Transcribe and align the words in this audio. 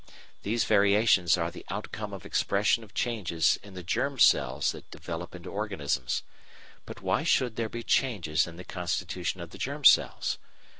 These 0.41 0.63
variations 0.63 1.37
are 1.37 1.51
the 1.51 1.63
outcome 1.69 2.11
of 2.11 2.25
expression 2.25 2.83
of 2.83 2.95
changes 2.95 3.59
in 3.61 3.75
the 3.75 3.83
germ 3.83 4.17
cells 4.17 4.71
that 4.71 4.89
develop 4.89 5.35
into 5.35 5.51
organisms. 5.51 6.23
But 6.87 7.03
why 7.03 7.21
should 7.21 7.55
there 7.55 7.69
be 7.69 7.83
changes 7.83 8.47
in 8.47 8.55
the 8.55 8.63
constitution 8.65 9.41
of 9.41 9.51
the 9.51 9.59
germ 9.59 9.85
cells? 9.85 10.39